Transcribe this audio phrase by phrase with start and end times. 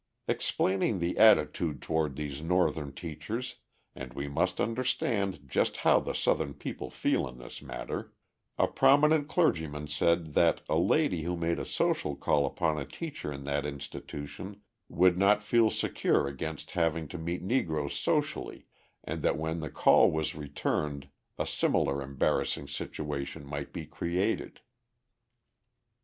[0.27, 3.57] Explaining the attitude toward these Northern teachers
[3.93, 8.11] (and we must understand just how the Southern people feel in this matter),
[8.57, 13.31] a prominent clergyman said that a lady who made a social call upon a teacher
[13.31, 18.65] in that institution would not feel secure against having to meet Negroes socially
[19.03, 24.61] and that when the call was returned a similar embarrassing situation might be created.